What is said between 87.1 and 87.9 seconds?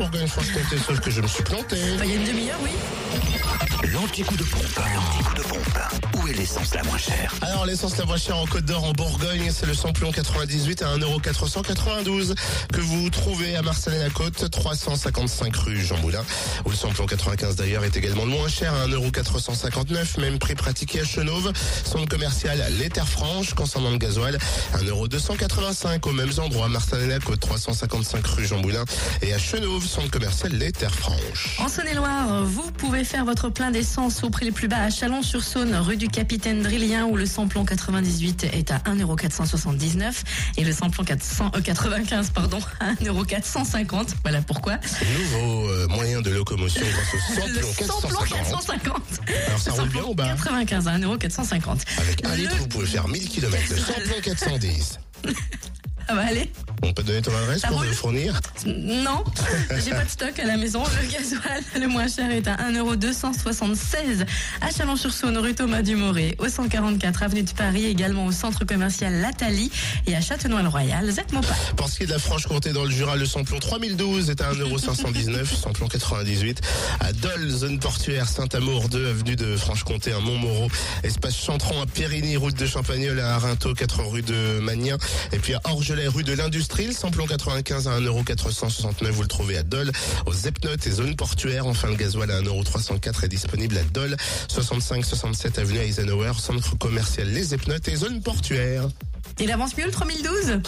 95